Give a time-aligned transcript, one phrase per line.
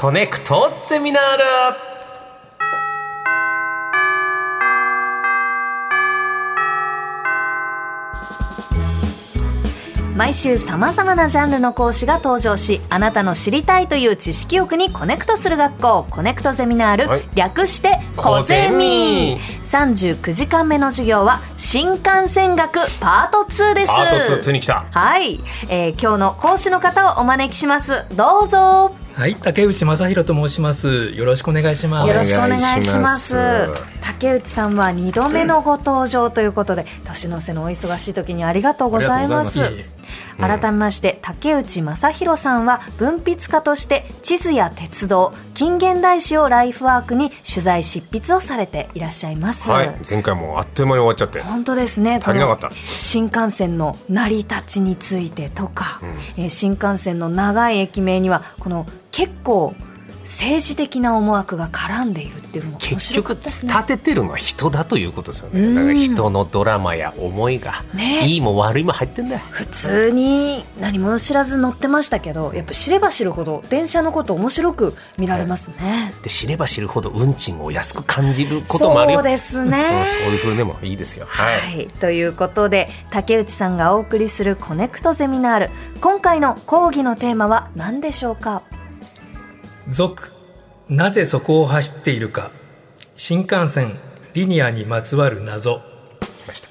[0.00, 1.42] コネクトゼミナール。
[10.16, 17.28] 毎週さまざまなジャンルの講師が登場しあなたの知りたいという知識欲にコネクトする学校コネクトゼミナール、はい。
[17.34, 19.36] 略してコゼミ。
[19.64, 23.88] 39時間目の授業は新幹線学パート2です。
[23.88, 24.86] パート2ついに来た。
[24.92, 28.06] はい、えー今日の講師の方をお招きします。
[28.14, 31.10] どうぞはい、竹内正弘と申します。
[31.10, 32.08] よろしくお願いします。
[32.08, 39.60] よろしくお願いしますお願いします竹内さんは2度目のご登場ということで年の瀬のお忙しい時にありがとうございます
[40.38, 49.94] 改めまして竹内正弘さんは文筆家として地図や鉄道近現代史をライフワークに取材執筆をされていらっしゃいます、はい。
[50.08, 51.40] 前回もあっという間に終わっちゃって。
[51.40, 52.20] 本当ですね。
[52.22, 52.70] 足りなかった。
[52.70, 56.00] 新幹線の成り立ちについてとか、
[56.36, 59.74] えー新幹線の長い駅名にはこの結構
[60.28, 65.74] 政治的な思惑が絡んでいるっていうのも面結局立ててるのは人だということですようん。
[65.74, 68.26] ねだから人のドラマや思いが、ね。
[68.26, 69.40] いいも悪いも入ってんだよ。
[69.50, 79.20] 普通に何も知らず乗ってましたけどやっぱ知れば知るほど電車のこと面白く見られますね、で知れば知るほど運賃を安く感じることもあるよ。
[79.20, 80.04] そうですね。
[80.04, 80.24] うん。
[80.24, 81.26] そういう風でもいいですよ。
[81.26, 85.70] はい、はい、ということで竹内さんがお送りするコネクトゼミナール。
[86.02, 88.62] 今回の講義のテーマは何でしょうか？
[89.90, 90.32] 続、
[90.90, 92.50] なぜそこを走っているか。
[93.16, 93.98] 新幹線、
[94.34, 95.80] リニアにまつわる謎。
[96.20, 96.68] 来ました。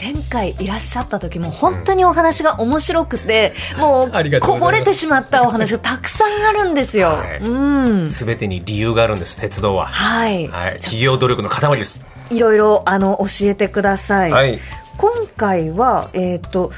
[0.00, 7.38] 前回いらっしゃった時も本当にお話が面白くて、もうありがとうこぼれてしまったお話がたくさんあるんですよ、はい。
[7.38, 8.08] うん。
[8.08, 12.00] 全てに理由があるんです鉄道は、はい、はい、企業努力の塊です。
[12.30, 14.58] いろいろあの教えてください、はい。
[14.96, 16.72] 今回はえっ、と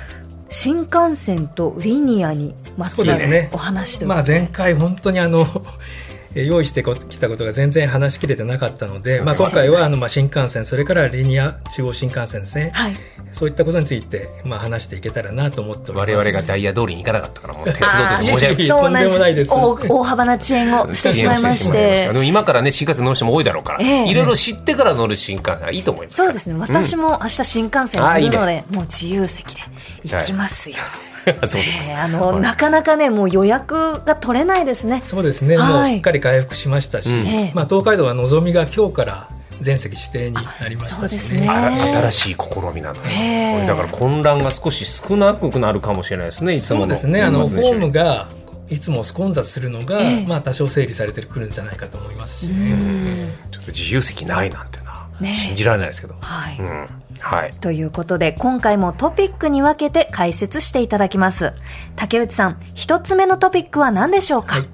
[0.50, 3.51] 新幹線とリニアにまつわるそうですね。
[3.53, 5.47] お話というまあ前回本当にあの、
[6.34, 12.71] えー用意してきたことが全然話しきれてなかったので、まあ今回はあのまあ新幹線、それからリニア中央新幹線ですね。
[12.72, 12.97] はい。
[13.33, 16.10] そういったことについてまあ話していけたらなと思っております。
[16.12, 19.50] 我々がダイヤ通りに行かなかったからもう 鉄道として申し訳とんでもないです。
[19.50, 22.06] 大大幅な遅延をしてしまいましして。
[22.06, 24.10] でも今からね新幹線乗る人も多いだろうから、ええ。
[24.10, 26.54] いろいろ知ってから乗る新幹線はいいと思いますそうですね。
[26.59, 29.60] 私も明日新幹線乗るので、もう自由席で
[30.04, 30.77] 行きますよ、
[31.44, 32.41] そうですか、えーあの、はい。
[32.41, 35.00] なかなかねもう予約が取れないですね。
[35.03, 35.72] そうですね、はい。
[35.72, 37.27] もうすっかり回復しましたし、うん。
[37.27, 39.28] ええまあ、東海道はのぞみが今日から
[39.60, 41.49] 全席指定になりましたし、そうですね。
[41.49, 43.55] あら新しい試みなのよ、ええ。
[43.55, 46.87] これだから混乱が少し少なくなるかもしれないですねいつもの。
[46.87, 47.22] そうですね。
[47.22, 48.28] あのホームが
[48.69, 50.27] いつも混雑するのが、ええ。
[50.27, 52.71] まあ、多少整理されてくるんじゃないかと思いますしうね。
[52.72, 53.33] ん。
[53.50, 56.89] ちょっと自由席ないなんてな、ね信じられないですけど、はい、うん
[57.22, 57.53] はい。
[57.53, 61.55] ということで今回もトピックに分けて解説していただきます。
[61.97, 64.69] 竹内さん一つ目のトピックは何でしょうか、はい。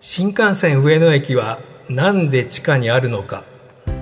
[0.00, 3.44] 新幹線上野駅はなんで地下にあるのか。
[3.86, 3.92] こ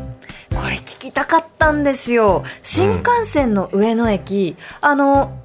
[0.69, 2.45] れ聞きたかったんですよ。
[2.63, 5.37] 新幹線の上野駅、あの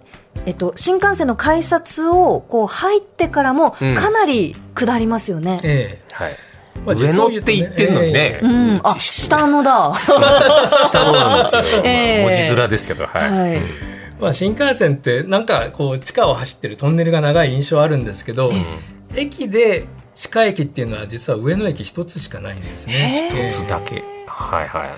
[0.46, 3.96] えっと、新幹線の改札をこう入ってからもうん。
[3.96, 6.32] かなり下りますよね、えはい。
[6.32, 6.53] え
[6.86, 9.94] まあ上野って言ってんのにね、うん、あ下のだ。
[10.86, 12.24] 下のなんですよ、 ええ。
[12.24, 13.62] 文字面ですけどはい、はい。
[14.20, 18.54] まあ、新幹線ってなんかこう地下を走ってるトンネルが長い印象あるんですけど、
[19.16, 19.86] 駅で
[20.16, 23.30] 地下駅っていうのは実は上野駅一つしかないんですね。
[23.30, 24.04] 一つだけ。
[24.28, 24.90] はいはい、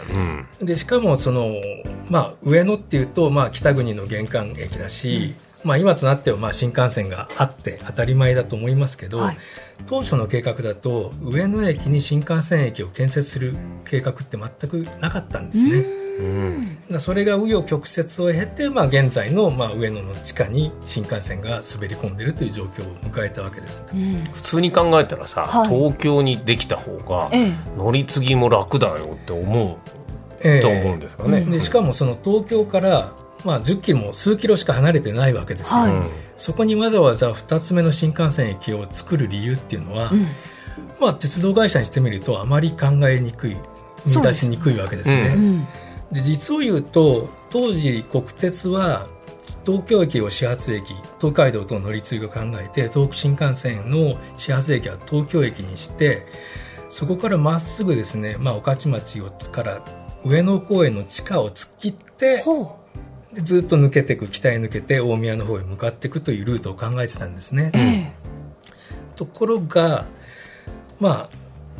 [0.62, 1.56] うん、でしかもその、
[2.09, 5.34] まあ、上野っていうと、まあ、北国の玄関駅だし、
[5.66, 9.38] まあ、今となってはまあ新幹線があって当たり前だと思いますけど、はい。
[9.88, 16.06] 当初の計画だと上野駅に新幹線駅を建設する計画って全くなかったんですね。
[16.18, 23.84] うん、だそれが紆余曲折を経て、まあ、現在のまあ上野の地下に新幹線が滑り込んでいるという状況を迎えたわけです。
[23.92, 24.24] うん。
[24.34, 25.68] 普通に考えたらさ、はい。
[25.68, 27.52] 東京にできた方がええ。
[27.76, 29.80] 乗り継ぎも楽だよって思
[30.42, 31.42] ええうと思うんですよね。
[31.42, 33.12] でしかもその東京から、
[33.46, 35.94] まあ、10キロも数キロしか離れてないわけですよ、はい。
[35.94, 40.28] うんそこにわざわざ2つ目の新幹線駅を作る理由っていうのは、うん。
[41.00, 43.56] まあ、鉄道会社にしてみるとあまり考えにくい
[44.06, 45.34] 見出しにくいわけですね。
[45.36, 45.68] ううん。
[46.12, 49.08] で実を言うと当時国鉄は
[49.66, 56.26] 東京駅を始発駅東海道との乗り継ぎを考えて東北新幹線の始発駅は東京駅にして
[56.90, 59.82] そこからまっすぐですね、まあ、御徒町をから
[60.24, 62.78] 上野公園の地下を突っ切ってほ
[63.35, 67.72] でずっと抜けていく北へ抜けて大宮の方へ向かっていくというルートを考えてたんですね。
[67.73, 68.14] うえ。
[69.16, 70.05] ところが
[71.02, 71.29] まあ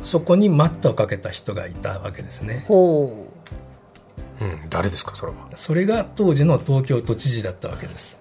[0.02, 2.60] そこに待ったをかけた人がいたわけですね。
[2.64, 2.68] え。
[2.68, 4.44] ほう。
[4.44, 5.48] ん、誰ですかそれは？
[5.56, 8.20] それが当時の東京都知事だったわけです。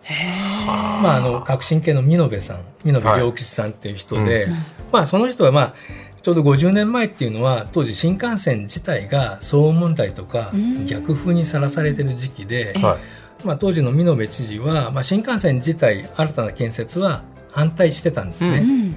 [0.65, 4.47] まあ、あの革新系の美濃部さん美濃部良吉さんっていう人で、
[4.93, 5.73] まあ、その人は、まあ、
[6.21, 10.53] ちょうど50年前っていうのは当時新幹線自体が騒音問題とか
[10.87, 18.59] 逆風にさらされてる時期で、はいまあ、当時の美濃部知事は、まあ、新幹線自体新たな建設は反対してたんですね。
[18.59, 18.95] うん。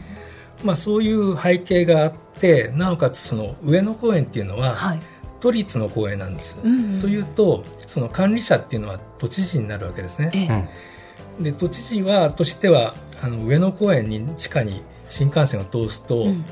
[0.65, 5.01] まあ、そういう背景があってなおかつその上野公園っていうのは、はい。
[5.41, 6.59] 都立の公園なんです。
[6.63, 10.33] うんうんというとその管理者っていうのは都知事になるわけですね。
[10.35, 10.49] え
[11.41, 11.43] え。
[11.43, 16.45] で都知事はとしてはあの上野公園に地下に新幹線を通すと、うん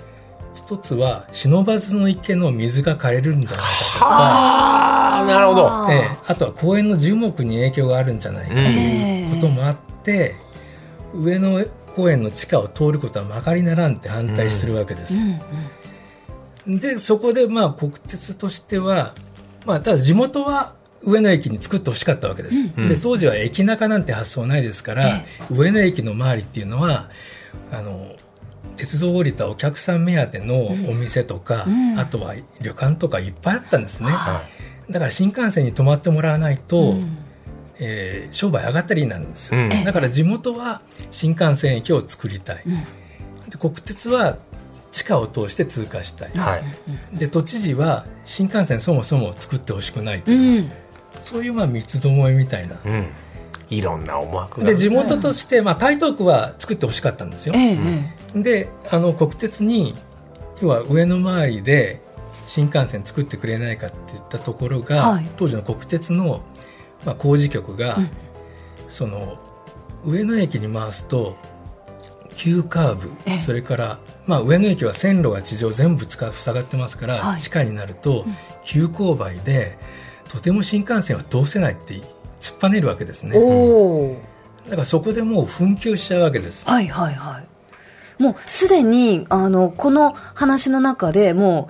[0.56, 3.62] 一つは不忍池の水が枯れるんじゃないか
[3.94, 5.92] とか、ああなるほど。
[5.92, 10.34] ええあとは公園の樹木に影響があるんじゃないかということもあって、
[11.14, 11.64] 上野
[11.94, 15.14] 公園の地下を通ることはまかりならんって反対するわけです。
[15.14, 15.40] うん
[16.74, 16.78] うん。
[16.78, 19.14] でそこでまあ国鉄としては、
[19.64, 25.26] まあ、ただ地元は上野駅に作ってほしかったわけです、うんで当時は駅中なんて発想ないですから、え。
[25.50, 27.08] 上野駅の周りっていうのは
[27.72, 28.16] あの
[28.76, 31.99] 鉄道を降りたお客さん目当てのお店とか、うん。
[31.99, 34.43] あとは旅館とかいっぱいあったんですね、は
[34.90, 37.19] だから新幹線に泊まってもらわないと、うん。
[37.78, 39.69] えー商売上がったりなんです、うん。
[39.84, 40.81] だから地元は
[41.11, 43.50] 新幹線駅を作りたい、うん。
[43.50, 44.38] で国鉄は
[44.93, 46.64] 地下を通して通過したい、いはい。
[47.19, 50.34] で都知事は新幹線そもそも作ってほしくないとう。
[50.34, 50.70] いう、ん。
[51.20, 53.06] そういうまあ三つどもえみたいなうん
[53.70, 57.54] いろんな思惑がで地元として、まあ、台東区は作ってほしかったんですよ。
[57.56, 57.78] ええ
[58.34, 59.94] えであの国鉄に
[60.60, 62.00] 要は上の周りで
[62.46, 65.28] 新幹線作ってくれないかって言ったところが、はい。
[65.36, 66.40] 当時の国鉄の、
[67.04, 68.10] まあ、工事局が、うん。
[68.88, 69.38] その
[70.04, 71.36] 上野駅に回すと
[72.36, 73.38] 急カーブええ。
[73.38, 77.40] それから、まあ、上野駅は線路が地上全部つか塞がってますから、はい。
[77.40, 78.24] 地下になると
[78.64, 79.76] 急勾配で
[80.28, 82.00] とても新幹線は通せないって
[82.40, 84.18] 突っぱねるわけですえね
[84.64, 86.66] だからそこでもう紛糾しちゃうわけです。
[86.66, 88.22] はいはいはい。
[88.22, 91.68] もうすでにあのこの話の中でも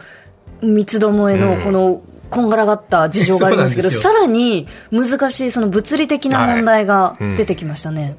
[0.63, 8.17] う三つどもえのこのこんがらがった事情がありますけど、さらに難しいその物理的な問題が出てきましたね、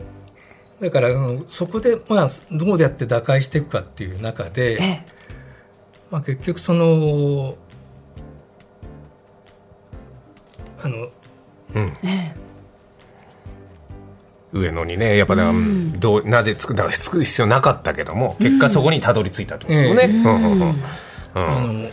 [0.80, 1.10] だから
[1.48, 5.06] そこで、まあ、どうやって打開していくかっていう中で、ええ。
[6.10, 7.56] まあ、結局その
[10.82, 11.10] あの
[11.76, 11.94] うん。
[12.04, 12.36] え
[14.54, 16.00] 上野にねやっぱだからうん。
[16.00, 21.90] どうなぜつくだからつく必要なかったけども結果そこにたどり着いたってことですよね、えうん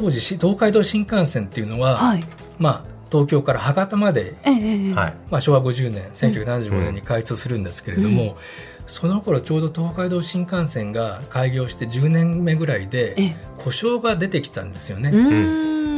[0.00, 2.24] 当時し東海道新幹線っていうのは、はい。
[2.58, 8.38] まあ、東京から博多まで、えまあ、昭和50年1975年に開通するんですけれども、
[8.86, 13.36] その頃ちょうど東海道新幹線が開業して10年目ぐらいでええ。
[13.58, 15.10] 故障が出てきたんですよね。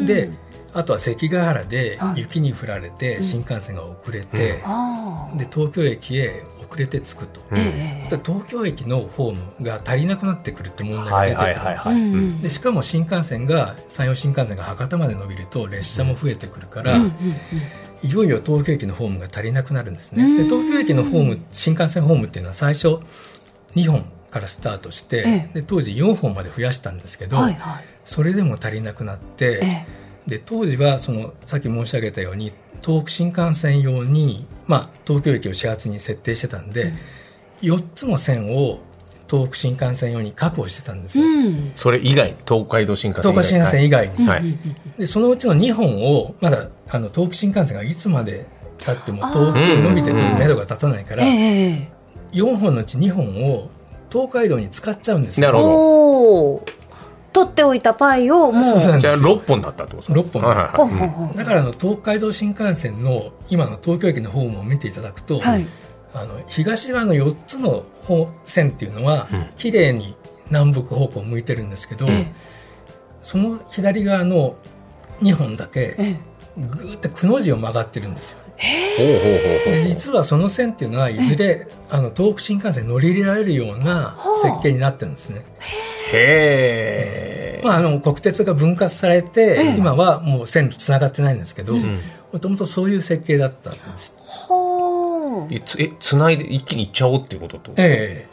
[0.05, 0.31] で
[0.75, 2.21] あとは関ヶ原ではい。
[2.21, 4.63] 雪に降られて新幹線が遅れて、
[5.37, 7.41] で東京駅へ遅れて着くと。
[8.25, 17.13] 東京駅のホームが足りなくなってくるって問題がはい出てくるんですでしかも新幹線が山陽新幹線が博多まで伸びると列車も増えてくるから、うんうん
[18.05, 20.25] いよいよ東京駅のホームが足りなくなるんですね。
[20.25, 20.37] うん。
[20.37, 22.99] で東京駅のホーム新幹線ホームっていうのは最初
[23.77, 25.61] 2本からスタートして、ええ。
[25.61, 27.85] で当時4本まで増やしたんですけど、はいはい。
[28.05, 29.87] それでも足りなくなって、え
[30.27, 32.53] で当時はそのさっき申し上げたように
[32.83, 36.93] 東北新幹線用に、まあ、東京駅を始発に設定してたんで、
[37.61, 38.81] 4つの線を
[39.31, 41.73] 東北新幹線用に確保してたんですえよ、うん。
[41.75, 44.41] それ以外東海道新幹線東海新幹線以外に、はい。
[44.41, 48.45] うんうんでそのうちの2本をまだあの東北新幹線がいつまで
[48.79, 51.89] たっても東京に伸びてくる目処が立たないから、ええ
[52.33, 53.71] 4本のうち2本を
[54.11, 55.47] 東海道に使っちゃうんですよ。
[55.47, 56.73] なるほど
[57.33, 58.65] 取っておいたパイをもう。
[58.65, 61.33] そうなんじゃあですよ6本だったってことですか？6本。
[61.35, 65.67] だからあの東海道新幹線の今の東京駅のホームを見ていただくと、はい。
[66.15, 69.47] あの東側の4つの方線っていうのは、うん。
[69.57, 70.15] 綺麗に
[70.51, 72.33] 南北方向を向いてるんですけど、え
[73.23, 74.57] その左側の
[75.21, 76.21] 2本だけええ。
[76.57, 78.39] ぐーってくの字を曲がってるんですよ。
[78.99, 79.23] ほうほうほう
[79.65, 79.75] ほう。
[79.75, 85.45] で実はその線っていうのはいずれあの東北新幹線に乗り入れられるような設計になってるんですね。
[85.59, 92.01] へえ、まあ、あの国鉄が分割されて、今はもう線路つながってないんですけどん。
[92.33, 94.15] もともとそういう設計だったんです。
[94.19, 97.73] はあえつえつないで一気にいっちゃおうっていうことと？
[97.77, 98.32] ええ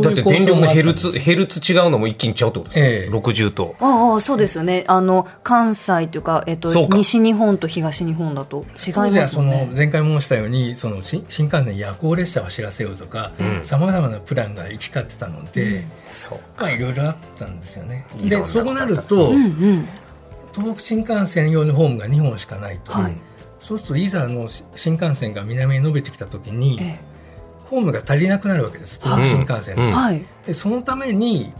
[0.00, 3.10] だって電力のヘルツヘルツ違うのも一気にちゃうってことですか、ええ。
[3.10, 4.84] 60とああそうですよね。
[4.86, 6.96] あの関西というか、えっと、そうか。
[6.96, 9.70] 西日本と東日本だと違いますもんね。
[9.76, 18.06] 前回申したようにその新新幹線夜行列車を走らせようとかさまざまなプランが行き交ってたので、そうまあいろいろあったんですよね。
[18.24, 19.88] でそうなると、うんうん。
[20.54, 23.16] 東北新幹線用のホームが2本しかないと、はい。
[23.60, 26.98] そうするといざの新幹線が南に伸びてきた時に、え
[27.72, 29.00] ホームが足りなくなるわけです。
[29.02, 29.88] 東北新幹線、うん。
[29.88, 30.22] えはい。
[30.46, 31.54] でそのために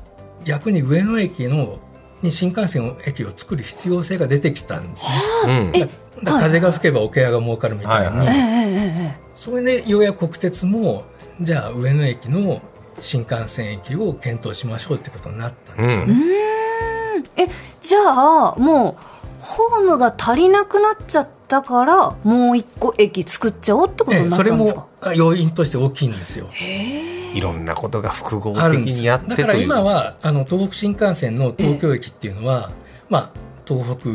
[0.45, 1.79] 逆に上野駅の
[2.21, 5.07] に新幹線駅を作る必要性が出てきたんです。
[5.47, 5.89] ね。
[6.23, 11.05] だ風が吹けば桶屋が儲かるみたいに、はいえええええそれでようやく国鉄も
[11.41, 12.61] じゃあ上野駅の
[13.01, 16.15] 新幹線駅を検討しましょうってことになったんですよね。
[17.37, 17.49] ええ
[17.81, 24.81] じゃあもうホームが足りなくなっちゃったからもう一個駅作っちゃおうってことになっええそれたんですか？
[24.81, 26.49] もあ要因として大きいんですよ。
[27.35, 29.01] いろんなことが複合的あるんです。
[29.01, 32.71] にやってだからという今はあの東北新幹線の東京駅っていうのは、
[33.11, 33.31] まあ、
[33.67, 34.09] 東北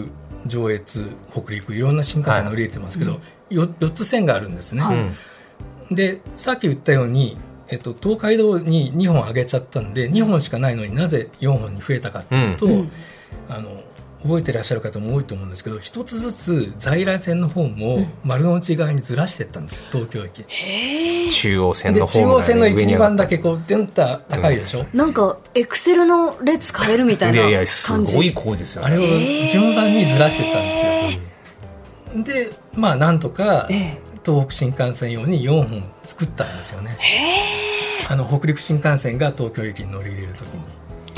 [0.47, 4.97] 上越北陸いろんな新幹線乗り入れてますけど、よ4つ線があるんですね、はい。
[4.97, 5.95] うん。
[5.95, 12.91] でさっき言ったように、えっと、東海道に2本上げちゃったんで2本しかないのになぜ4本に増えたかっていうと、うん。
[13.49, 13.69] あの
[14.21, 20.43] 覚えてらっしゃる方も多いと思うんですけど一つずつ在来線の方も丸の内側にずらしていったんですよ東京駅。
[21.31, 28.85] 中央線でのホームがね中央線の上に12上がった番だけこうデンタ高いでしょ、なんかエクセルの列変えるみたいないやいやすごい工事ですよ。
[28.85, 32.47] あれをね順番にずらしていったんですよ。
[32.49, 34.07] でまあなんとかええ。
[34.25, 36.97] 東北新幹線用に4本作ったんですよね。
[38.09, 40.59] あの北陸新幹線が東京駅に乗り入れるときに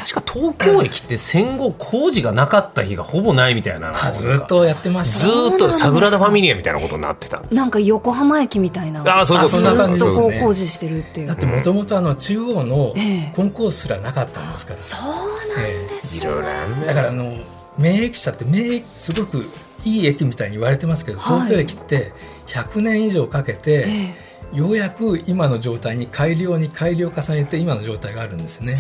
[0.10, 4.08] 確か東京駅って戦後工事がなかった日がほぼないみたいな。
[4.08, 5.32] あずっとやってましずた。
[5.32, 7.44] ーっとサグラダ・ファミリアみたいなことになってた。
[7.52, 9.20] なんか横浜駅みたいな。
[9.20, 10.00] あそういうことあそんな感じ。
[10.00, 10.16] ずっと。
[10.16, 11.28] こうですね工事してるっていう。
[11.28, 13.34] だってもともとあの中央のええ。
[13.36, 14.80] コンコースすらなかったんですから。
[14.80, 17.38] そうなんですいろいろだからあの
[17.78, 19.46] 名駅舎って名駅すごく
[19.86, 21.42] いい駅みたいに言われてますけど、はい。
[21.42, 22.14] 東京駅って
[22.48, 23.86] 100年以上かけて、
[24.54, 28.74] えようやく今の状態に改良に改良を重ねて今の状態があるんですね。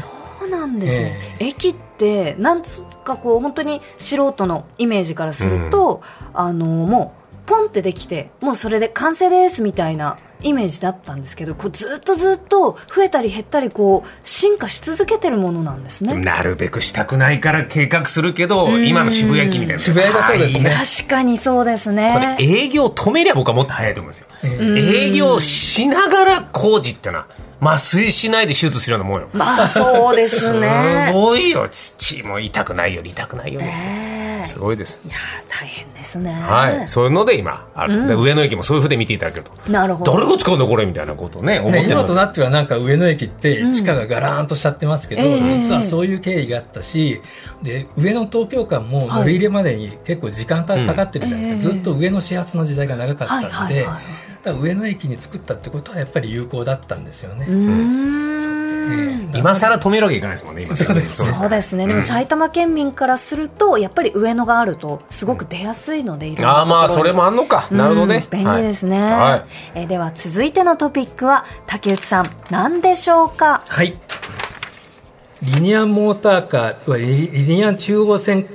[0.49, 6.01] そうなんですね、え駅ってなんつうかこう本当に素人のイメージからすると、
[6.33, 7.18] あのもう
[7.49, 16.13] ポンってできてもうそれで完成ですみたいなイメージだったんですけどこうずっとずっと増えたり減ったりこう進化し続けてるものなんですね。
[16.13, 18.87] なるべくしたくないから計画するけどん。
[18.87, 19.79] 今の渋谷駅みたいな。
[19.79, 20.69] 渋谷がそうですね。
[20.69, 25.07] はい確かにそうですこれね営業止めりゃ僕はもっと早いと思うんですよ。
[25.09, 27.27] 営業しながら工事ってのは
[27.59, 29.29] 麻酔しないで手術するようなもんよ。
[29.33, 31.07] まあそうですね。
[31.11, 31.67] すごいよ。
[31.69, 33.89] 土も痛くないより痛くないよですよ。
[33.91, 35.07] ええすごいです。
[35.07, 35.17] いや
[35.49, 36.31] 大変ですね。
[36.31, 36.87] はい。
[36.87, 38.07] そういうので今あると。
[38.07, 39.71] で上野駅もそういうふうで見ていただけると。
[39.71, 40.13] なるほど。
[40.13, 45.57] 誰が使うのこれみたいなことをね思ってね、る今となってはなんか上野駅って地下がガラーンとしちゃってますけど、ええ。
[45.57, 47.21] 実はそういう経緯があったし
[47.61, 54.03] で上野東京間も乗り入れまでに結構時間かかってるじゃないですか、うんずっと上野始発の時代が長かったんで、はいはいはい
[54.43, 57.45] だ上野駅に作ったってことはやっぱり有効だったんですよね。
[57.47, 58.63] うーん。
[58.63, 58.68] ええ
[59.33, 67.67] 今更止めるわけいかないですもんね今そうですそうですね、でも埼玉県民からするとやっぱり上野があるとすごく出やすいので、ああまあそれもあんのか。
[67.71, 68.27] なるほどね。
[68.31, 73.63] うん便利ですね、はえーでは続いてのトピックは竹内さん何でしょうか？
[73.67, 73.97] はい。
[75.41, 78.45] リニアモーターカー、リニア中央線、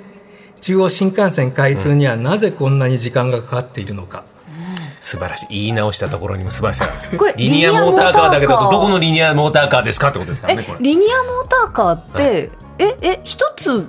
[0.60, 4.24] 中央新幹線開通にはなぜこんなに時間がかかっているのか。
[5.04, 5.46] 素晴らしい。
[5.50, 8.70] 言い直したところにも素晴らしさがあるこれリニアモーターカーだけどリニアモーターカー。
[8.70, 10.78] どこのリニアモーターカーですかってことですからえねこれ。
[10.80, 13.86] リニアモーターカーって、ええ一つ？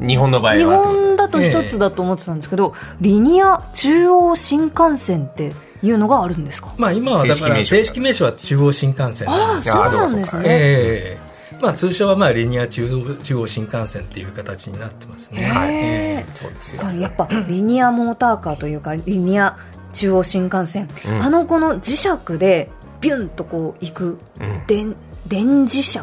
[0.00, 5.52] 日本の場合は日本だと一つだと思ってたんですけど、リニア中央新幹線って
[5.82, 6.74] いうのがあるんですか？
[6.78, 9.30] まあ今はだから正正式名称は中央新幹線。
[9.30, 11.34] ああそうなんですね、ええ。
[11.60, 15.44] まあ通称はまあリニア中央中央新幹線っていう形になってますね。
[15.44, 16.26] はい。
[16.34, 16.82] そうですよ。
[16.90, 19.56] やっぱリニアモーターカーというかリニア
[19.94, 21.22] 中央新幹線、うん。
[21.22, 22.70] あのこの磁石で
[23.00, 24.62] ビュンとこう行くうん。
[24.66, 24.96] 電
[25.26, 25.98] 電磁石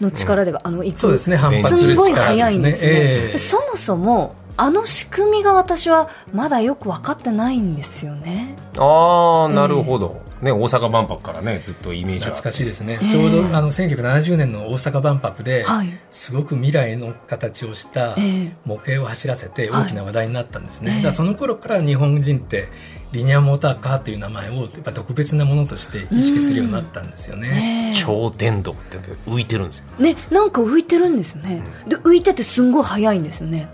[0.00, 0.98] の力で、あの行く。
[0.98, 3.38] そうですね反発するすんごい力速いんですよね、ええ。
[3.38, 8.56] そもそもあの仕組みが私はまだよく分かってないんですよね。
[8.78, 15.98] ああなるほど、ね大阪万博からねずっとイメージが懐かしいですね、ええちょうどあの1970年の大阪万博で、はい。
[16.10, 18.56] すごく未来の形をしたええ。
[18.64, 19.84] 模型を走らせてはい。
[19.84, 20.96] 大きな話題になったんですね、ええ。
[20.96, 22.68] だからその頃から日本人って
[23.12, 27.92] リニアモーターカーという名前をやっぱ特別なものとして意識するようになったんですよね。
[27.96, 29.84] 超電動って言って浮いてるんですよ。
[29.98, 33.68] ねなんか浮いてるんですよね、で浮いててすんごい速いんですよね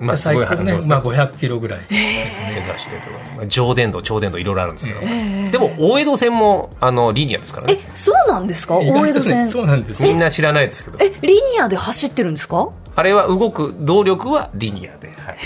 [0.00, 8.80] まあす最高ごい速いです、ねまあ、500キロぐらい、目指してとか、まあ、上電動超電動いろいろあるんですけど、ええでも大江戸線もあのリニアですからえねそうなんですか？
[8.80, 9.46] 意大江戸線。
[9.46, 10.08] そうなんですよ。
[10.08, 10.98] みんな知らないですけど。
[11.00, 12.70] えリニアで走ってるんですか？
[12.96, 15.36] あれは動く動力はリニアで、はい、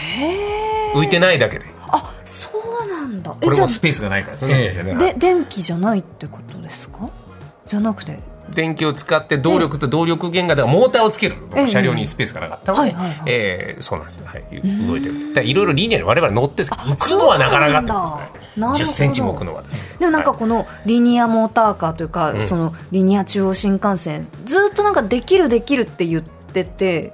[0.94, 1.66] 浮いてないだけで。
[1.88, 2.48] あそ
[2.84, 3.34] うなんだ。
[3.42, 7.10] えじゃこれもスペースがないからそうですよね、あで電気じゃないってことですか？
[7.66, 8.18] じゃなくて
[8.50, 11.66] 電気を使って動力と動力源がだからモーターをつけるええ。
[11.66, 13.22] 車両にスペースがなかったので、はいはいはい。
[13.26, 15.44] えーそうなんですよ、はい、動いてる。
[15.46, 16.54] いろいろリニアに我々乗ってる。
[16.54, 18.50] んですけど浮くのはなかなかってことですね。
[18.56, 18.72] そうなんだ。
[18.72, 18.84] なるほど。
[18.84, 19.96] 10センチも浮くのはですね。
[20.00, 20.38] でもなんかはい。
[20.40, 27.12] このリニアモーターカーというか、そのリニア中央新幹線ずっとなんかできるできるって言ってて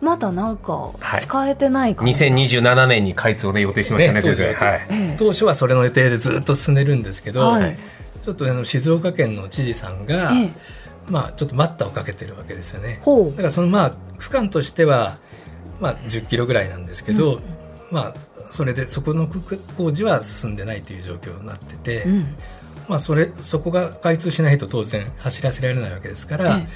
[0.00, 1.20] まだなんかはい。
[1.20, 4.54] 使えてない感じ、2027年に開通をね予定しましたねね先生。
[4.54, 7.78] はいええ当初はそれの予定でずっと進んでるんですけど、はい
[8.26, 10.52] ちょっとあの静岡県の知事さんが、ええ。
[11.08, 12.98] まあ、ちょっと待ったをかけてるわけですよね。
[13.02, 13.30] ほう。
[13.30, 15.18] だからそのまあ区間としては、
[15.78, 17.40] まあ、10キロぐらいなんですけど、
[17.92, 18.14] まあ、
[18.50, 22.36] それでそこの区工事は進んでないという状況になってて、うん。
[22.88, 26.68] まあ、それそこが開通しないと当然走らせられないわけですから、え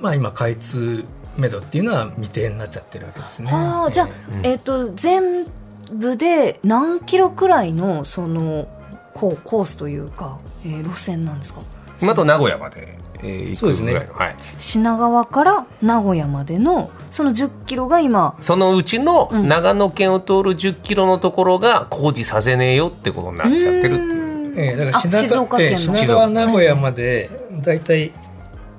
[0.00, 1.04] まあ、今開通
[1.36, 3.50] めどっていうのは未定になっちゃってるわけですね。
[3.50, 4.08] はあじゃあ、
[4.42, 5.46] えっ、と全
[5.92, 8.68] 部で何キロくらいのその
[9.14, 11.60] コーコースというか、えー路線なんですか？
[12.02, 13.92] また名古屋まで、えー行くそうですね。
[13.92, 19.48] ぐらいの、はい、品川から名古屋までのその10キロが今そのうちのうん。
[19.48, 24.52] 長野県を通る10キロのところが工事させねえよってことになっちゃってるっていう。
[24.52, 24.58] うーん。
[24.58, 25.70] ええだからあ品静岡県の。
[25.72, 27.30] ええ品川名古屋まで
[27.62, 28.12] だいたい、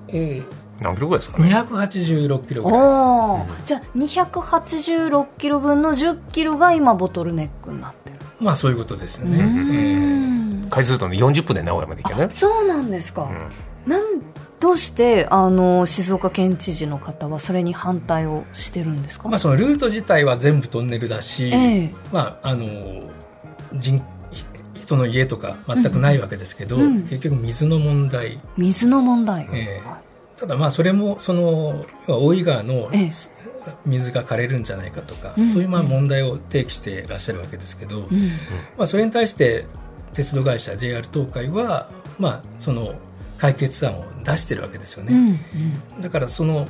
[0.09, 0.41] え
[0.81, 2.79] 何キロぐらいですかえね286キロぐらい。
[2.79, 3.45] おー。
[3.65, 8.15] じゃあ286キロ分の10キロが今ボトルネックになってる。
[8.39, 9.37] まあそういうことですようね。
[9.39, 10.26] ええー
[10.67, 12.23] ん開通するとね40分で名古屋まで行けね。
[12.25, 13.49] あそうなんですか、ん。
[13.85, 14.21] なん
[14.59, 21.93] どうしてあの静岡県知事の方はそれに反対をしてるんですか、まあ、そのルート自体は全部トンネルだし、ええ。
[22.11, 22.65] まあ、あの
[23.79, 24.01] 人
[24.73, 27.01] 人の家とか全くないわけですけど、うんうん。
[27.03, 29.87] 結局水の問題、水の問題、ええ。
[29.87, 29.99] は
[30.37, 33.11] ただまあそれもその大井川のええ。
[33.85, 38.27] 水が枯れるんじゃないかとか、うんそういうまあ問題を提起していらっしゃるわけですけど、いうん。
[38.77, 39.65] まあ、それに対して
[40.17, 42.95] 鉄道会社 JR 東海は、まあ、その
[43.37, 45.13] 解決案を出してるわけですよね。
[45.13, 46.01] うんうん。
[46.01, 46.67] だからその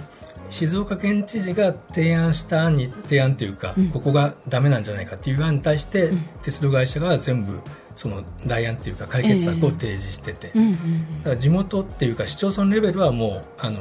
[0.50, 3.90] 静岡県知事が提案した案に提案というか、うん。
[3.90, 6.26] ここがダメなんじゃないかっていう案に対して、うん。
[6.42, 7.62] 鉄道会社が全部
[7.96, 10.52] その代案というか解決策を提示してて、
[11.24, 13.80] だから地元っていうか市町村レベルはもうあの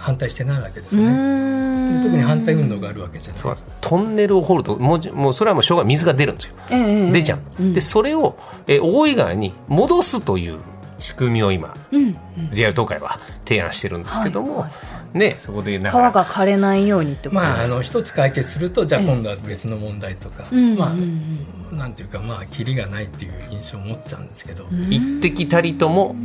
[0.00, 2.00] 反対してないわけですうね。
[2.02, 3.56] 特に反対運動があるわけじゃない。
[3.80, 6.54] トンネルを掘るともうじもうそれはもうしょうが水が出るんですよ。
[6.70, 7.74] ええ出ちゃう、ん。
[7.74, 8.36] でそれを、
[8.66, 10.58] えー大井川に戻すという
[10.98, 12.16] 仕組みを今うんうん。
[12.50, 14.70] JR 東海は提案してるんですけども、はいは
[15.14, 15.18] い。
[15.18, 19.06] ねそこで川かが枯れないようにってことまあ、あの一つ解決するとじゃあええ。
[19.06, 21.76] 今度は別の問題とか、うんまあ、うん。
[21.76, 26.16] なんていうかまあキリがないっていう印象を持っちゃうんですけど、一滴たりとも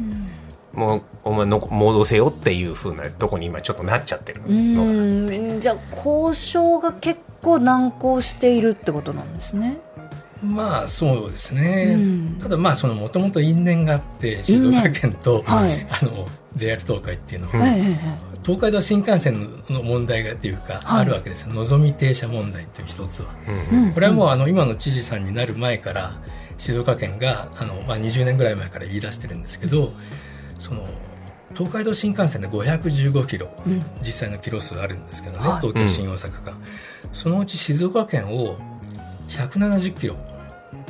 [0.75, 4.91] もうお前の戻せよっていうふうなとこに今ちょっとなっちゃってるうのが。
[4.91, 5.59] ん。
[5.61, 9.79] じゃあ交渉が結構難航しているってことなんですね。
[10.43, 12.37] まあそうですね、うん。
[12.39, 15.87] ただまあそのもともと因縁があって静岡県と、はい。
[15.89, 17.47] あの JR 東海っていうの。
[17.47, 17.53] は、
[18.43, 21.01] 東海道新幹線の問題がっていうか、はい。
[21.01, 21.53] あるわけですよ。
[21.53, 23.29] のぞみ停車問題っていう一つは。
[23.71, 23.93] うん。
[23.93, 26.13] これはもうあの今の知事さんになる前から
[26.57, 29.91] 静岡県があの、まあ、20年ぐらい前から言い出してるんですけど
[30.59, 30.85] その
[31.53, 33.83] 東海道新幹線で515キロ、うん。
[34.01, 35.61] 実際のキロ数あるんですけどね、はい。
[35.61, 36.53] 東京新大阪間、
[37.13, 38.57] そのうち静岡県を
[39.29, 40.15] 170キロ。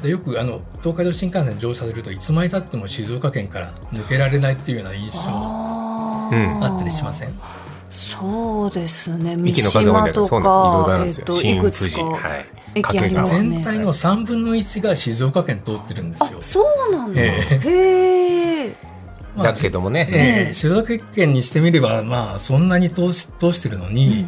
[0.02, 6.66] でよくあの東海道新幹線乗車するといつまでたっても静岡県から抜けられないっていうような印象あうんー。
[6.66, 7.34] あったりしません？
[7.92, 10.42] そうんそうですいろいろあるんですよ。
[10.42, 12.04] かえっとい新くつ富士、か。
[12.04, 13.50] はい、駅ありますね。
[13.58, 16.40] 全体の3分の1が静岡県通ってるんですよ。
[16.40, 17.22] あそうなんだ。
[17.22, 17.26] え
[17.64, 18.25] へえ。
[18.25, 18.25] まあ
[19.38, 24.26] だけどもね、ええええ静岡県にしてみれば、まあ、そんなに通し通してるのに、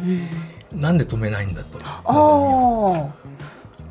[0.72, 1.78] なんで止めないんだと。
[1.84, 3.28] ああ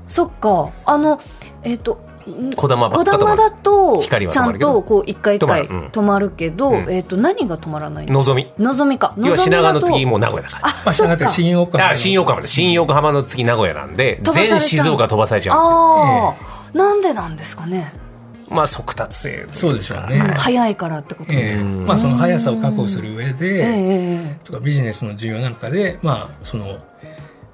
[0.07, 0.69] そっか。
[0.85, 1.19] あの
[1.63, 2.07] えっ、と
[2.55, 6.31] 小玉ば小玉だとちゃんとこう一回一回止まる。
[6.31, 6.91] けど、うん。
[6.91, 8.51] えっ、と何が止まらないののぞみ。
[8.57, 9.13] のぞみか。
[9.17, 10.67] 要は品川の次ももう名古屋だから。
[10.67, 11.29] あまあ、そっか。
[11.29, 12.47] 新横浜あ新横浜で。
[12.47, 15.75] 新横浜の次名古屋なんで全静岡飛ばされちゃうんですよ。
[15.75, 16.35] あ
[16.73, 17.93] あ、なんでなんですかね、
[18.49, 20.19] まあ速達性そうでしょうね。
[20.37, 21.65] 早いからってことですか、ええ。
[21.65, 26.77] まあ、その速さを確保する上ええで、えとかビジネスの需要なんかで、まあ、その、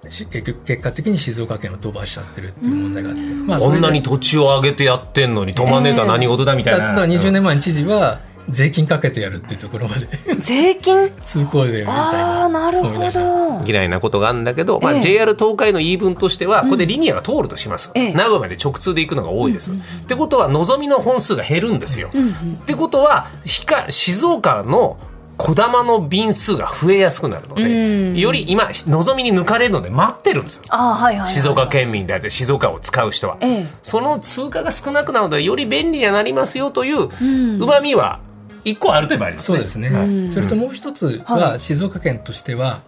[0.10, 3.21] し結局、結果的に静岡県を飛ばしちゃってるっていう問題があって。
[3.21, 10.08] まあこんなに土地を上げてやってんのに止まんねえとは何事だみたいな、だだから20年前に知事は、税金かけてやるっていうところまで。
[10.27, 11.10] え税金？
[11.25, 12.43] 通行税みたいあな。
[12.45, 13.62] あなるほど。
[13.65, 15.01] 嫌いなことがあるんだけど、まあ、ええ。
[15.01, 18.13] JR 東海の言い分としては、これでリニアが通るとします、ええ。
[18.13, 19.75] 名古屋まで直通で行くのが多いです、っ
[20.08, 24.97] てことは望みの本数が減るんですよ、ってことはひか静岡の
[25.38, 27.67] 小玉の便数が増えやすくなるので、う
[28.13, 28.15] ん。
[28.17, 30.63] より今望みに抜かれるので待ってるんですよ。
[30.69, 36.91] はいはいはい、静岡県民であって静岡を使う人は、ええその通過が少なくなるのでより便利にはなりますよとい。
[36.93, 38.19] うんうまみは
[38.63, 39.58] 一個あるといえばありますね。
[39.58, 40.32] そうですね、うん。
[40.32, 41.60] それともう一つははい。
[41.60, 42.82] 静岡県としては、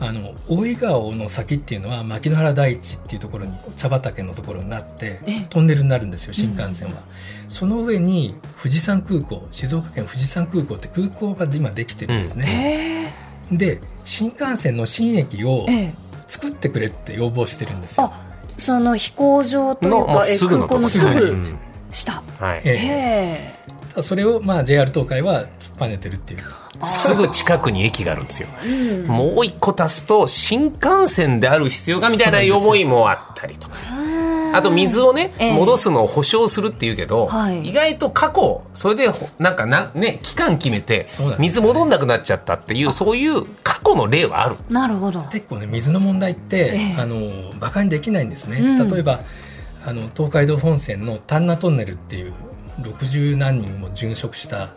[0.00, 7.02] あの大井川の先っていうのは牧之原台地っていうところに茶畑のところになってえトンネルになるんですよ新幹線は、
[7.48, 13.12] その上に富士山空港静岡県富士山空港って空港が今できてるんですね、
[13.52, 15.66] へで新幹線の新駅を
[16.26, 21.58] 作ってくれって要望してるんですよ、あその飛行場というかえすぐの空港のすところぐうん。
[21.92, 22.62] 下はい。
[22.64, 22.70] え。
[22.70, 23.61] へえ
[24.00, 26.40] それを、まあ、JR 東海は突っぱねてるっていう。
[26.80, 28.48] すぐ近くに駅があるんですよ。
[29.06, 33.76] もう一個足すと、新幹線である必要がみたいな思いもあったりとか。
[34.54, 35.52] あと水をね、ええ。
[35.52, 37.68] 戻すのを保証するっていうけど、はい。
[37.68, 41.06] 意外と過去、それでほなんかな、ね、期間決めて
[41.38, 44.56] 水戻んなくなっちゃったっていう、そういう過去の例はある。
[44.68, 45.22] なるほど。
[45.24, 47.00] 結構ね水の問題って、ええ。
[47.00, 47.16] あの
[47.52, 48.88] 馬鹿にできないんですね、うん。
[48.88, 49.20] 例えば
[49.86, 52.34] あの東海道本線の丹那トンネルっていう
[52.82, 54.70] 60何人も殉職した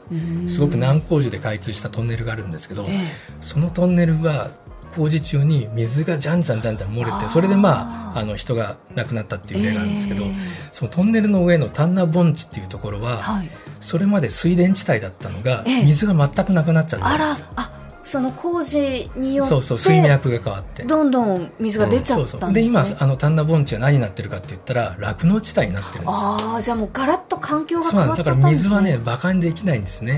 [0.47, 4.51] すごく難工事で開通したトンネルがあるんですけど、えそのトンネルは
[4.95, 10.31] 工事中に水がじゃんじゃんじゃんじゃん漏れてそれでまああの人が亡くなったっていう例なんですけど、ええ。
[10.71, 13.49] そのトンネルの上の丹那盆地っていうところは、はい。
[13.81, 15.83] それまで水田地帯だったのが、ええ。
[15.83, 17.45] 水が全くなくなっちゃったんです。
[17.57, 17.71] あ
[18.05, 20.83] その工事によってそうそう水脈が変わって。
[20.83, 26.13] どんどん水が出ちゃそうそうですったんでね、今あの丹那盆地は何になってるかって言ったら酪農地帯になってるんです。
[26.13, 28.63] よああじゃあもうガラッと環境がそう変わっちなんですだからゃったんです。
[28.63, 30.13] ね水はね馬鹿にできないんですね。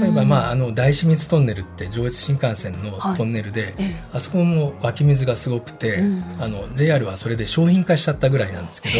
[0.00, 3.16] 例えば、まあ、あの大清水トンネルって上越新幹線のはい。
[3.16, 4.02] トンネルで、ええ。
[4.12, 6.24] あそこも湧き水がすごくて、うん。
[6.38, 8.98] あの JR はそれで商品化しちゃったぐらいなんですけど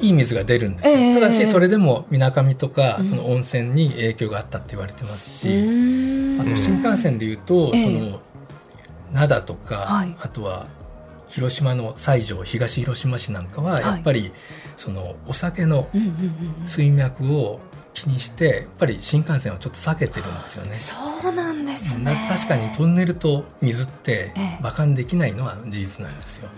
[0.00, 1.14] いい水が出るんですよ、ええ。
[1.14, 7.84] ただしそれでもみなかみとかその温泉に影響があったって言われてますし、あと新幹線でいうと、ええ。
[7.84, 8.20] その
[9.12, 10.14] 灘とか、はい。
[10.20, 10.66] あとは
[11.28, 14.32] 広島の西条東広島市なんかはやっぱり、
[14.78, 15.88] そのお酒の
[16.64, 17.60] 水脈を
[17.94, 20.72] 気にしてやっぱり新幹線はちょっと避けてるんですよね。
[20.72, 20.94] そ
[21.28, 24.58] うなんですなね確かにトンネルと水ってええ。
[24.60, 26.48] 馬鹿にできないのは事実なんですよ。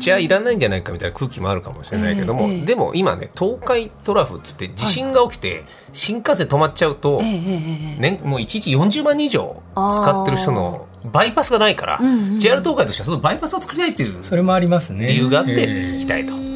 [0.00, 2.64] じゃあいらないんじゃないかみたいな空気もあるかもしれないけども、ええええ。
[2.66, 15.06] でも今ね東海トラフっつって地震が起きて新幹線止まっちゃうと、ええええええ年もう1日40万人以上使ってる人のバイパスがないから、うんうん JR 東海としてはそのバイパスを作りたいっていうそれもありますね。
[15.08, 15.94] 理由があってええ。
[15.94, 16.49] 聞きたいと。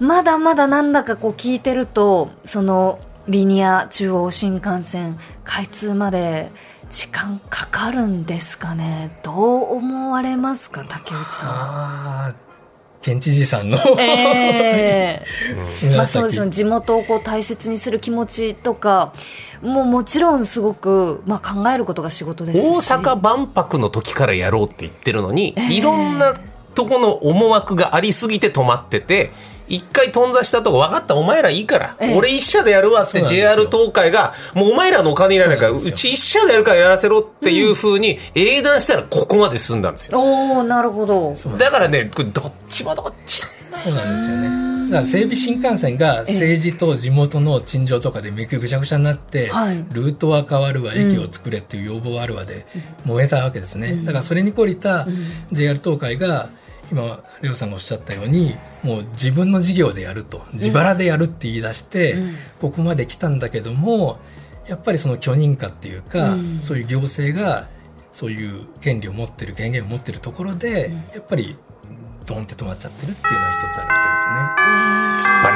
[0.00, 6.50] まだまだなんだかこう聞いてるとそのリニア中央新幹線開通まで
[6.90, 9.18] 時間かかるんですかね？
[9.22, 10.84] どう思われますか？
[10.88, 11.48] 竹内さん。
[11.48, 12.34] は。
[13.00, 13.78] 県知事さんの。
[13.98, 15.22] え
[15.82, 15.96] え。
[15.96, 19.12] まあそうです地元をこう大切にする気持ちとか
[19.62, 22.94] もうもちろんすごく、まあ、考えることが仕事ですし。
[22.94, 25.74] 大阪万博の時からやろうって言ってるのに、ええ。
[25.74, 26.34] いろんな
[26.74, 29.32] とこの思惑がありすぎて止まってて
[29.68, 32.14] 一回頓挫したとこ分かったお前らいいから、ええ。
[32.16, 41.34] 俺一社でやるわって JR 東海がもうお前らのお金いらないからうち一社でやるからやらせろっていうふうに英断したらここまで進んだんですよ、おおなるほど。
[41.58, 43.42] だからねこれどっちもどっち。
[43.74, 44.74] そうなんですよね。
[44.90, 49.84] だから整備新幹線が政治と地元の陳情とかでめくぐちゃぐちゃになって、はい。
[49.92, 52.66] ルートは変わるわ、駅を作れっていう要望はあるわで
[53.04, 54.00] 燃えたわけですね。
[54.04, 55.06] だからそれに懲りた
[55.52, 56.50] JR 東海が、
[56.90, 62.34] 今、レオさんがおっしゃったように、もう自分の事業でやると、自腹でやるって言い出して、うん。
[62.60, 64.18] ここまで来たんだけども、
[64.68, 66.58] やっぱりその許認可っていうか、うん。
[66.62, 67.68] そういう行政が、
[68.12, 71.56] そういう権利を持ってる、権限を持ってるところで、やっぱり、
[72.26, 75.13] ドンって止まっちゃってるっていうのが一つあるわけですね。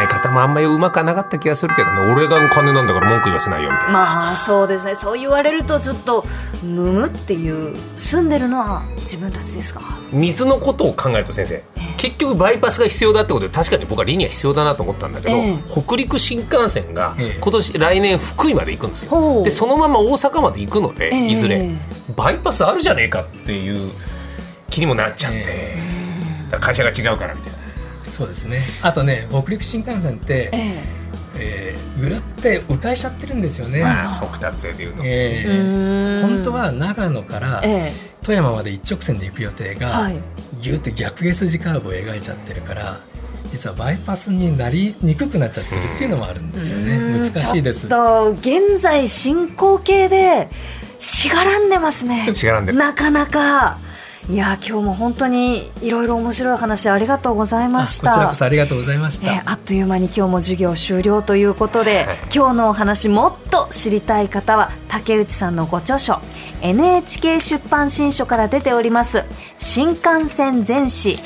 [0.08, 2.00] 方もあんまりうまくはなかった気がするけどね。
[2.12, 3.92] 俺が金なんだから文句言わせないよみたいな。
[3.92, 4.94] まあそうですね。
[4.94, 6.24] そう言われるとちょっと
[6.62, 9.80] むむっていう住んでるのは自分たちですか？
[10.10, 11.62] 水のことを考えると先生
[11.96, 15.58] 結局バイパスが必要だってことで確かに僕はリニア必要だなと思ったんだけど、ええ。
[15.68, 17.38] 北陸新幹線がええ。
[17.40, 19.42] 今年来年福井まで行くんですよ。
[19.42, 21.70] でそのまま大阪まで行くので、ええいずれ
[22.16, 23.92] バイパスあるじゃねえかっていう
[24.70, 25.76] 気にもなっちゃって、
[26.60, 27.57] 会社が違うからみたいな
[28.18, 28.62] そうですね。
[28.82, 30.84] あとね、北陸新幹線って、え
[31.38, 31.76] え。
[31.96, 33.80] ーぐるって迂回しちゃってるんですよね。
[33.80, 40.16] まあ速達性でいうと、えー本当は長野からえ富山まで一直線で行く予定が、えはい。
[40.60, 42.98] ギュって逆下筋カーブを描いちゃってるから
[43.52, 47.32] 実はバイパスになりにくくなっちゃってるっていうのもあるんですよね、うーん。
[47.32, 47.86] 難しいです。
[47.88, 50.48] ちょっと現在進行形で
[50.98, 52.34] しがらんでますね。
[52.34, 52.78] しがらんでる。
[52.78, 53.78] なかなか
[54.30, 62.16] いや今日も本当にいろいろ面白い話ありがとうございましあこちらたこそありがとうございました、ね、あっという間に今日も授業終了ということで、はい。
[62.34, 66.20] 今日のお話もっと知りたい方は竹内さんのご著書
[66.60, 69.24] NHK 出版新書から出ております
[69.56, 71.16] 新幹線全史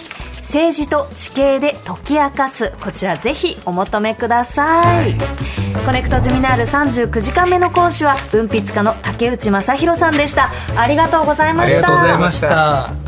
[0.52, 2.74] 政治と地形で解き明かす。
[2.82, 5.14] こちらぜひお求めください、
[5.86, 10.50] コネクトゼミナール39時間目の講師は文筆家の竹内正弘さんでした。
[10.76, 11.76] ありがとうございました。
[11.78, 13.01] ありがとうございました。